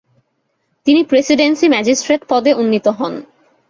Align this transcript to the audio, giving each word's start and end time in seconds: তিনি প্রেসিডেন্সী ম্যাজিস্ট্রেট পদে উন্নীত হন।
তিনি 0.87 1.01
প্রেসিডেন্সী 1.03 1.65
ম্যাজিস্ট্রেট 1.69 2.21
পদে 2.29 2.51
উন্নীত 2.53 2.87
হন। 2.97 3.13